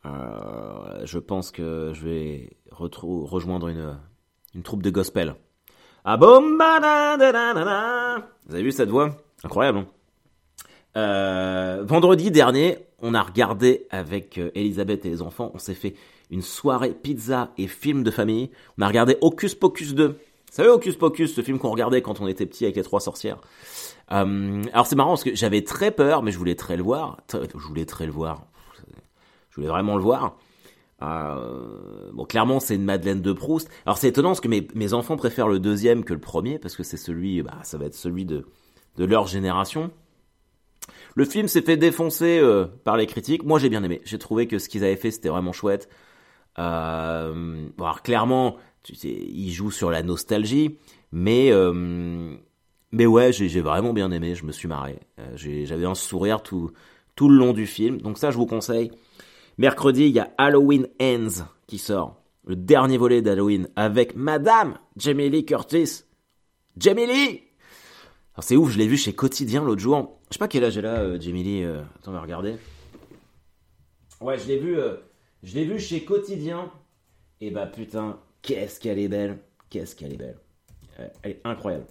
[0.04, 5.34] Euh, je pense que je vais rejoindre une, troupe de gospel.
[6.04, 9.16] Ah boum, Vous avez vu cette voix?
[9.44, 9.78] Incroyable.
[9.78, 9.86] Hein
[10.96, 15.94] euh, vendredi dernier, on a regardé avec euh, Elisabeth et les enfants, on s'est fait
[16.30, 18.50] une soirée pizza et film de famille.
[18.78, 20.08] On a regardé Hocus Pocus 2.
[20.08, 20.14] Vous
[20.50, 23.38] savez Hocus Pocus, ce film qu'on regardait quand on était petit avec les trois sorcières?
[24.10, 27.18] Euh, alors c'est marrant parce que j'avais très peur, mais je voulais très le voir.
[27.32, 28.42] Je voulais très le voir.
[29.52, 30.38] Je voulais vraiment le voir.
[31.02, 33.68] Euh, bon, clairement, c'est une Madeleine de Proust.
[33.84, 36.82] Alors c'est étonnant parce que mes, enfants préfèrent le deuxième que le premier parce que
[36.82, 38.44] c'est celui, bah, ça va être celui de
[38.96, 39.90] leur génération.
[41.14, 43.44] Le film s'est fait défoncer euh, par les critiques.
[43.44, 44.00] Moi, j'ai bien aimé.
[44.04, 45.90] J'ai trouvé que ce qu'ils avaient fait, c'était vraiment chouette.
[46.58, 47.68] Euh,
[48.02, 50.78] clairement, tu sais, ils jouent sur la nostalgie,
[51.12, 51.52] mais
[52.94, 54.34] mais ouais, j'ai vraiment bien aimé.
[54.34, 54.98] Je me suis marré.
[55.34, 56.72] J'avais un sourire tout
[57.16, 58.00] tout le long du film.
[58.00, 58.90] Donc ça, je vous conseille.
[59.58, 65.30] Mercredi, il y a Halloween Ends qui sort, le dernier volet d'Halloween avec Madame Jamie
[65.30, 66.04] Lee Curtis.
[66.76, 67.42] Jamie Lee
[68.40, 70.18] c'est ouf, je l'ai vu chez Quotidien l'autre jour.
[70.30, 71.64] Je sais pas quel âge elle a, euh, Jamie Lee.
[71.64, 72.56] Euh, attends, on va regarder.
[74.20, 74.96] Ouais, je l'ai vu, euh,
[75.42, 76.70] je l'ai vu chez Quotidien.
[77.40, 79.38] Et bah putain, qu'est-ce qu'elle est belle.
[79.68, 80.38] Qu'est-ce qu'elle est belle.
[81.22, 81.86] elle est incroyable.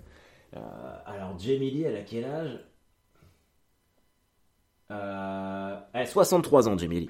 [1.05, 2.59] alors Jamie Lee, elle a quel âge?
[4.89, 7.09] Elle a 63 ans, Jamie Lee.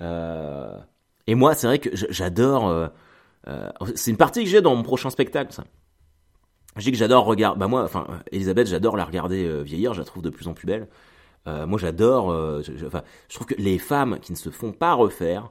[0.00, 2.90] Et moi, c'est vrai que j'adore...
[3.94, 5.64] c'est une partie que j'ai dans mon prochain spectacle, ça.
[6.76, 7.58] Je dis que j'adore regarder.
[7.58, 9.94] Bah moi, enfin, Elisabeth, j'adore la regarder euh, vieillir.
[9.94, 10.88] Je la trouve de plus en plus belle.
[11.46, 12.30] Euh, moi, j'adore.
[12.30, 15.50] Euh, je, enfin, je trouve que les femmes qui ne se font pas refaire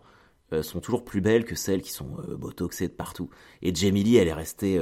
[0.61, 3.29] sont toujours plus belles que celles qui sont botoxées de partout.
[3.61, 4.79] Et Jamie Lee, elle est restée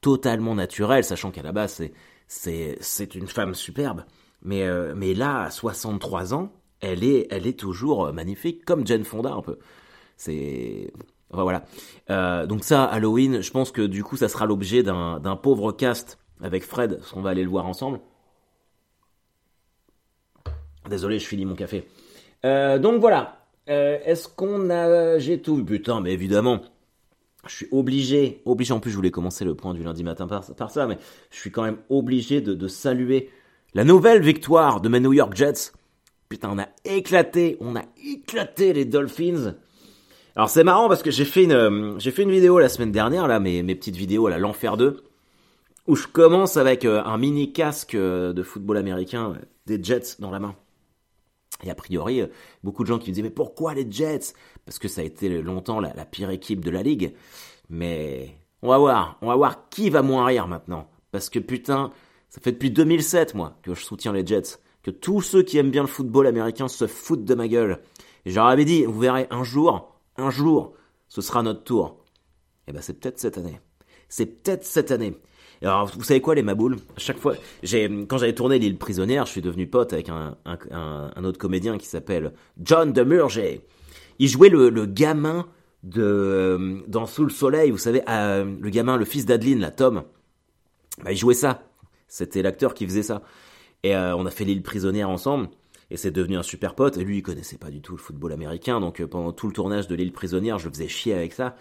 [0.00, 1.92] totalement naturelle, sachant qu'à la base, c'est
[2.26, 4.04] c'est c'est une femme superbe.
[4.42, 9.32] Mais mais là, à 63 ans, elle est elle est toujours magnifique, comme Jane Fonda
[9.32, 9.58] un peu.
[10.16, 10.92] C'est
[11.32, 11.64] Enfin voilà.
[12.10, 16.18] Euh, donc ça, Halloween, je pense que du coup, ça sera l'objet d'un pauvre cast
[16.42, 18.00] avec Fred, parce qu'on va aller le voir ensemble.
[20.88, 21.86] Désolé, je finis mon café.
[22.44, 23.44] Euh, donc voilà.
[23.68, 25.18] Euh, est-ce qu'on a...
[25.18, 26.60] J'ai tout Putain, mais évidemment.
[27.46, 30.70] Je suis obligé, obligé, en plus je voulais commencer le point du lundi matin par,
[30.70, 30.98] ça, mais
[31.30, 33.30] je suis quand même obligé de saluer
[33.72, 35.72] la nouvelle victoire de mes New York Jets.
[36.30, 39.56] Putain, on a éclaté, on a éclaté les Dolphins.
[40.36, 43.74] Alors c'est marrant parce que j'ai fait une euh, vidéo la semaine dernière là mes
[43.74, 45.02] petites vidéos à l'enfer 2
[45.88, 49.34] où je commence avec euh, un mini casque euh, de football américain
[49.66, 50.54] des Jets dans la main.
[51.64, 52.22] Et a priori
[52.62, 54.32] beaucoup de gens qui me disaient mais pourquoi les Jets?
[54.64, 57.12] Parce que ça a été longtemps la, la, pire équipe de la ligue.
[57.70, 61.90] Mais on va voir, on va voir qui va moins rire maintenant parce que putain,
[62.28, 65.70] ça fait depuis 2007 moi que je soutiens les Jets, que tous ceux qui aiment
[65.70, 67.80] bien le football américain se foutent de ma gueule.
[68.24, 70.74] Et j'aurais avais dit, vous verrez un jour, un jour,
[71.08, 72.04] ce sera notre tour.
[72.66, 73.60] Et eh ben c'est peut-être cette année.
[74.08, 75.16] C'est peut-être cette année.
[75.62, 76.76] alors, vous savez quoi, les maboules?
[76.96, 81.38] À chaque fois, quand j'avais tourné L'île prisonnière, je suis devenu pote avec un, autre
[81.38, 83.66] comédien qui s'appelle John Demurger.
[84.18, 85.46] Il jouait le, le gamin
[85.82, 90.02] de dans Sous le soleil, vous savez, euh, le gamin, le fils d'Adeline, la Tom.
[91.02, 91.62] Bah, il jouait ça.
[92.08, 93.22] C'était l'acteur qui faisait ça.
[93.82, 95.48] Et euh, on a fait L'île prisonnière ensemble
[95.90, 96.96] et c'est devenu un super pote.
[96.96, 99.52] Et lui, il connaissait pas du tout le football américain, donc euh, pendant tout le
[99.52, 101.56] tournage de l'île prisonnière, je le faisais chier avec ça.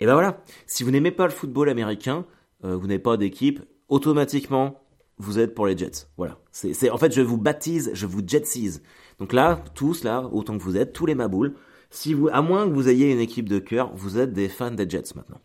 [0.00, 2.24] Et ben voilà, si vous n'aimez pas le football américain,
[2.64, 4.80] euh, vous n'avez pas d'équipe, automatiquement,
[5.18, 6.08] vous êtes pour les Jets.
[6.16, 6.38] Voilà.
[6.50, 8.82] C'est, en fait, je vous baptise, je vous jetsise.
[9.18, 11.54] Donc là, tous là, autant que vous êtes, tous les maboules,
[11.90, 14.88] si à moins que vous ayez une équipe de cœur, vous êtes des fans des
[14.88, 15.40] Jets maintenant.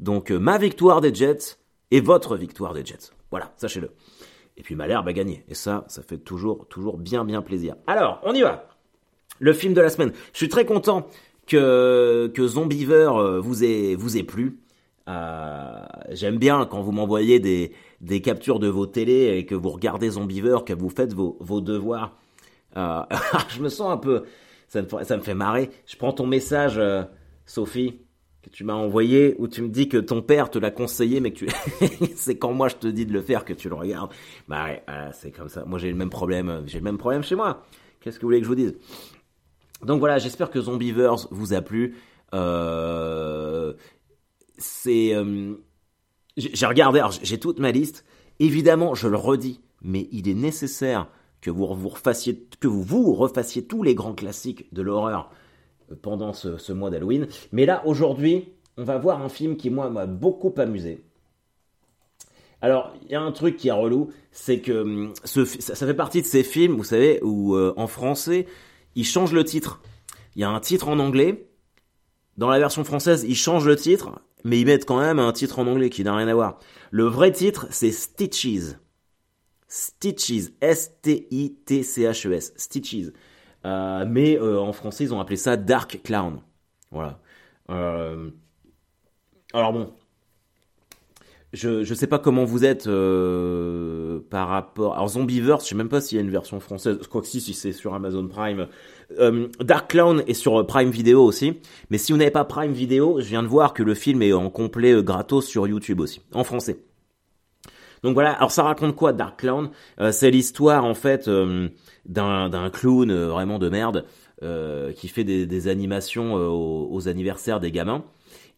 [0.00, 1.58] Donc ma victoire des Jets
[1.90, 3.10] et votre victoire des Jets.
[3.30, 3.90] Voilà, sachez-le.
[4.58, 5.44] Et puis Malherbe a gagné.
[5.48, 7.76] Et ça, ça fait toujours, toujours bien, bien plaisir.
[7.86, 8.68] Alors, on y va.
[9.38, 10.12] Le film de la semaine.
[10.32, 11.06] Je suis très content
[11.46, 14.58] que, que Zombiever euh, vous ait, vous ait plu.
[15.08, 19.70] Euh, J'aime bien quand vous m'envoyez des, des captures de vos télés et que vous
[19.70, 22.16] regardez Zombiever, que vous faites vos, vos devoirs.
[22.76, 23.02] Euh,
[23.50, 24.24] je me sens un peu,
[24.66, 25.70] ça me, ça fait marrer.
[25.86, 26.80] Je prends ton message,
[27.46, 28.00] Sophie,
[28.42, 31.32] que tu m'as envoyé, où tu me dis que ton père te l'a conseillé, mais
[31.32, 31.48] que tu...
[32.16, 34.10] c'est quand moi je te dis de le faire que tu le regardes.
[34.48, 35.64] Bah ouais, c'est comme ça.
[35.64, 37.64] Moi j'ai le même problème, j'ai le même problème chez moi.
[38.00, 38.76] Qu'est-ce que vous voulez que je vous dise?
[39.82, 41.96] Donc voilà, j'espère que Zombievers vous a plu.
[42.34, 43.74] Euh,
[44.56, 45.14] c'est...
[45.14, 45.54] Euh,
[46.36, 48.04] j'ai regardé, j'ai toute ma liste.
[48.38, 51.08] Évidemment, je le redis, mais il est nécessaire
[51.40, 55.34] que vous vous refassiez, que vous vous refassiez tous les grands classiques de l'horreur euh,
[56.02, 57.26] pendant ce, mois d'Halloween.
[57.52, 61.02] Mais là, aujourd'hui, on va voir un film qui, moi, m'a beaucoup amusé.
[62.60, 66.22] Alors, il y a un truc qui est relou, c'est que hum, ça, fait partie
[66.22, 68.46] de ces films, vous savez, où euh, en français,
[68.94, 69.80] ils changent le titre.
[70.34, 71.48] Il y a un titre en anglais.
[72.36, 75.58] Dans la version française, ils changent le titre, mais ils mettent quand même un titre
[75.58, 76.58] en anglais qui n'a rien à voir.
[76.90, 78.76] Le vrai titre, c'est Stitches.
[79.68, 83.12] Stitches, S-T-I-T-C-H-E-S, e Stitches.
[83.64, 86.40] Euh, mais euh, en français, ils ont appelé ça Dark Clown.
[86.90, 87.18] Voilà.
[87.70, 88.30] Euh,
[89.52, 89.92] alors bon,
[91.52, 92.88] je je sais pas comment vous êtes
[94.30, 94.94] par rapport.
[94.94, 96.98] Alors Zombieverse, je sais même pas s'il y a une version française.
[97.10, 98.68] Quoi que si, si c'est sur Amazon Prime.
[99.60, 101.60] Dark Clown est sur Prime Video aussi.
[101.90, 104.32] Mais si vous n'avez pas Prime Video, je viens de voir que le film est
[104.32, 106.87] en complet gratos sur YouTube aussi, en français.
[108.02, 109.70] Donc voilà, alors ça raconte quoi Dark Clown?
[110.00, 111.68] Euh, C'est l'histoire en fait euh,
[112.06, 114.04] d'un clown euh, vraiment de merde
[114.94, 118.04] qui fait des, animations aux, anniversaires des gamins.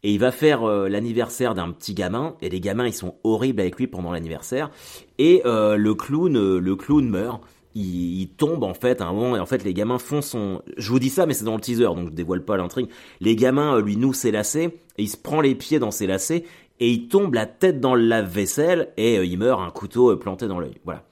[0.03, 3.77] Et il va faire l'anniversaire d'un petit gamin et les gamins ils sont horribles avec
[3.77, 4.71] lui pendant l'anniversaire
[5.17, 7.41] et le clown le clown meurt.
[7.75, 10.91] Il, tombe en fait à un moment et en fait les gamins font son je
[10.91, 12.89] vous dis ça mais c'est dans le teaser donc je dévoile pas l'intrigue
[13.21, 14.65] les gamins lui nouent ses lacets
[14.99, 16.45] et il se prend les pieds dans ses lacets
[16.81, 20.19] et il tombe la tête dans le lave-vaisselle et euh, il meurt un couteau euh,
[20.19, 20.79] planté dans l'œil.
[20.85, 21.05] Voilà.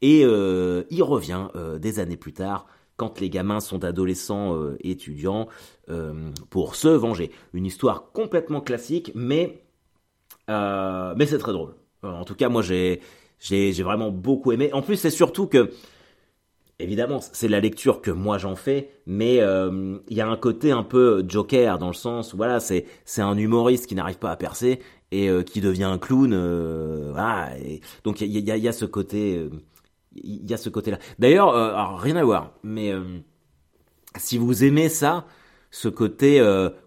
[0.00, 1.48] Et euh, il revient
[1.78, 5.46] des années plus tard quand les gamins sont adolescents étudiants
[6.50, 7.30] pour se venger.
[7.52, 9.62] Une histoire complètement classique, mais
[10.48, 11.76] mais c'est très drôle.
[12.02, 13.00] en tout cas, moi j'ai
[13.38, 14.72] j'ai vraiment beaucoup aimé.
[14.72, 15.70] En plus, c'est surtout que
[16.80, 20.82] évidemment, c'est la lecture que moi j'en fais, mais il y a un côté un
[20.82, 22.86] peu Joker dans le sens voilà, c'est
[23.18, 24.80] un humoriste qui n'arrive pas à percer
[25.12, 26.32] et euh, qui devient un clown.
[26.32, 27.12] Euh,
[28.02, 29.48] donc il y a, ce côté,
[30.16, 30.98] il y a ce côté-là.
[31.20, 32.92] D'ailleurs, euh, rien à voir, mais
[34.16, 35.26] si vous aimez ça,
[35.70, 36.42] ce côté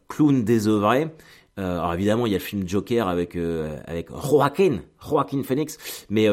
[0.10, 1.08] clown désœuvré.
[1.56, 3.38] alors évidemment, il y a le film Joker avec
[3.86, 5.78] avec Joaquin, Joaquin Phoenix,
[6.10, 6.28] mais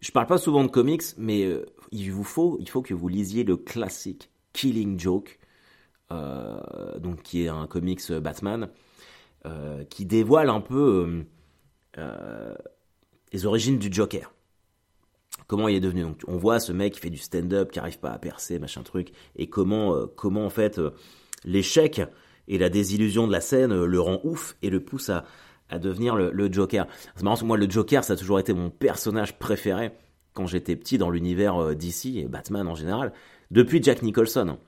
[0.00, 1.46] je parle pas souvent de comics, mais
[1.92, 5.38] il vous faut, il faut que vous lisiez le classique Killing Joke,
[6.10, 8.68] donc qui est un comics Batman,
[9.44, 11.24] euh, qui dévoile un peu euh,
[11.98, 12.54] euh,
[13.32, 14.32] les origines du Joker.
[15.48, 16.02] Comment il est devenu.
[16.02, 18.84] Donc, on voit ce mec qui fait du stand-up, qui arrive pas à percer, machin
[18.84, 20.80] truc, et comment, comment en fait
[21.44, 22.00] l'échec
[22.46, 25.24] et la désillusion de la scène le rend ouf et le pousse à,
[25.68, 26.86] à devenir le, Joker.
[27.16, 29.90] C'est marrant, moi le Joker, ça a toujours été mon personnage préféré
[30.34, 33.12] quand j'étais petit dans l'univers DC et Batman en général,
[33.50, 34.58] depuis Jack Nicholson.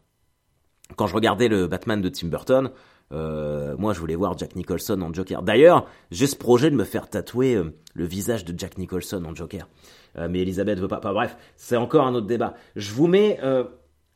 [0.96, 2.70] Quand je regardais le Batman de Tim Burton,
[3.12, 5.42] euh, moi, je voulais voir Jack Nicholson en Joker.
[5.42, 9.34] D'ailleurs, j'ai ce projet de me faire tatouer euh, le visage de Jack Nicholson en
[9.34, 9.68] Joker.
[10.16, 11.00] Euh, mais Elisabeth veut pas.
[11.00, 12.54] bref, c'est encore un autre débat.
[12.76, 13.38] Je vous mets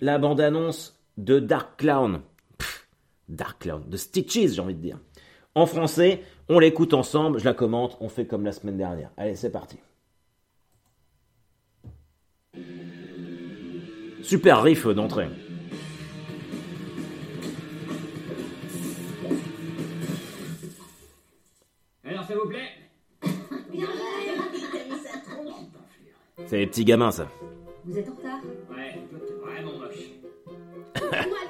[0.00, 2.20] la bande-annonce de Dark Clown.
[3.28, 3.82] Dark Clown.
[3.88, 4.98] De Stitches, j'ai envie de dire.
[5.54, 9.10] En français, on l'écoute ensemble, je la commente, on fait comme la semaine dernière.
[9.16, 9.78] Allez, c'est parti.
[14.22, 15.28] Super riff d'entrée.
[22.28, 22.68] S'il vous plaît
[26.46, 27.26] C'est les petits gamins, ça.
[27.86, 29.00] Vous êtes en retard Ouais,
[29.42, 30.10] vraiment moche.
[30.94, 31.40] Baise-moi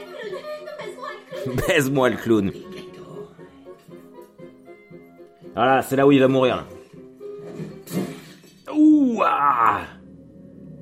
[0.00, 0.36] le clown
[0.78, 2.52] Baise-moi le clown Baise-moi le clown
[5.54, 6.64] Voilà, c'est là où il va mourir.
[8.72, 9.80] Ouh ah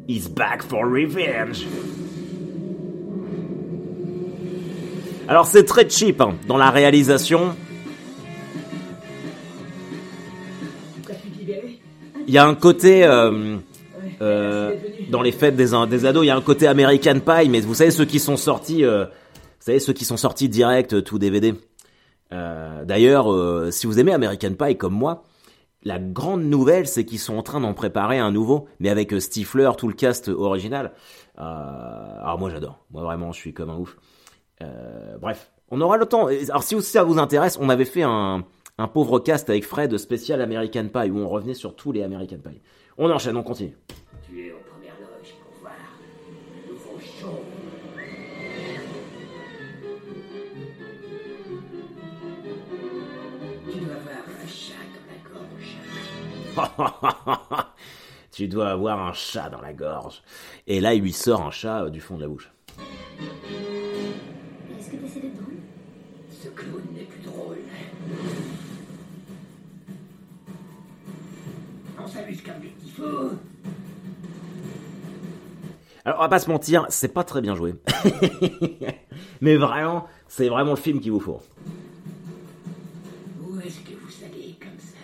[0.06, 1.66] He's back for revenge
[5.28, 7.56] Alors c'est très cheap hein, dans la réalisation.
[12.26, 13.56] Il y a un côté euh,
[14.20, 14.76] euh,
[15.10, 17.74] dans les fêtes des, des ados, il y a un côté American Pie, mais vous
[17.74, 19.10] savez ceux qui sont sortis, euh, vous
[19.60, 21.54] savez ceux qui sont sortis direct euh, tout DVD.
[22.32, 25.24] Euh, D'ailleurs, euh, si vous aimez American Pie comme moi,
[25.82, 29.70] la grande nouvelle, c'est qu'ils sont en train d'en préparer un nouveau, mais avec Stifler,
[29.78, 30.92] tout le cast original.
[31.36, 33.96] alors moi j'adore, moi vraiment je suis comme un ouf.
[35.20, 36.26] bref, on aura le temps.
[36.26, 38.44] Alors si ça vous intéresse, on avait fait un
[38.78, 42.38] un pauvre cast avec Fred spécial American Pie où on revenait sur tous les American
[42.38, 42.60] Pie.
[42.98, 43.76] On enchaîne, on continue.
[44.28, 45.72] Tu es aux premières loges pour voir
[46.66, 47.42] le nouveau show.
[53.72, 55.18] Tu dois avoir un chat dans la
[57.58, 57.66] gorge.
[58.32, 60.22] tu dois avoir un chat dans la gorge.
[60.66, 62.50] Et là, il lui sort un chat euh, du fond de la bouche.
[64.78, 65.35] Est-ce que tu essaies de
[72.06, 73.36] On s'amuse comme des petits fous.
[76.04, 77.74] Alors, on va pas se mentir, c'est pas très bien joué.
[79.40, 81.42] Mais vraiment, c'est vraiment le film qu'il vous faut.
[83.42, 84.98] Où est-ce que vous allez comme ça?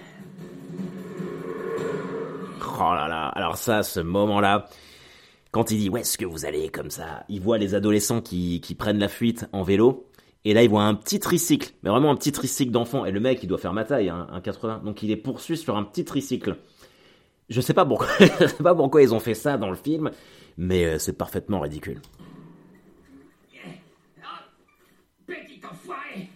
[2.79, 4.69] Oh là là, alors ça, ce moment-là,
[5.51, 8.61] quand il dit «Où est-ce que vous allez?» comme ça, il voit les adolescents qui,
[8.61, 10.07] qui prennent la fuite en vélo,
[10.45, 13.19] et là, il voit un petit tricycle, mais vraiment un petit tricycle d'enfant, et le
[13.19, 15.83] mec, il doit faire ma taille, hein, un 80, donc il est poursuivi sur un
[15.83, 16.59] petit tricycle.
[17.53, 18.09] Je sais pas pourquoi,
[18.41, 20.11] je sais pas pourquoi ils ont fait ça dans le film,
[20.57, 22.01] mais euh, c'est parfaitement ridicule.
[25.27, 26.31] Petit enfoiré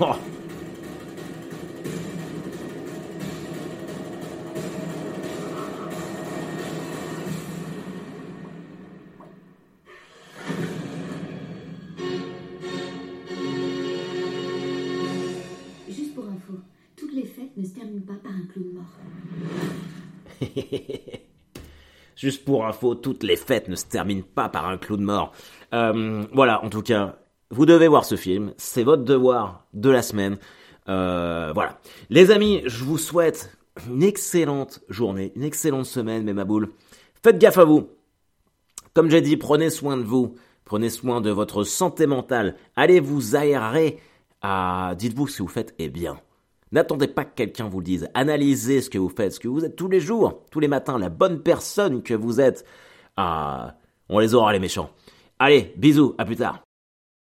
[0.00, 0.33] Oh.
[22.24, 25.32] Juste pour info, toutes les fêtes ne se terminent pas par un clown mort.
[25.74, 27.18] Euh, voilà, en tout cas,
[27.50, 28.54] vous devez voir ce film.
[28.56, 30.38] C'est votre devoir de la semaine.
[30.88, 31.78] Euh, voilà.
[32.08, 33.54] Les amis, je vous souhaite
[33.90, 36.70] une excellente journée, une excellente semaine, mes maboules.
[37.22, 37.90] Faites gaffe à vous.
[38.94, 40.34] Comme j'ai dit, prenez soin de vous.
[40.64, 42.56] Prenez soin de votre santé mentale.
[42.74, 43.98] Allez vous aérer.
[44.40, 46.16] Ah, dites-vous que vous faites est bien.
[46.74, 48.08] N'attendez pas que quelqu'un vous le dise.
[48.14, 50.98] Analysez ce que vous faites, ce que vous êtes tous les jours, tous les matins,
[50.98, 52.64] la bonne personne que vous êtes.
[53.16, 53.76] Ah,
[54.08, 54.90] on les aura les méchants.
[55.38, 56.63] Allez, bisous, à plus tard.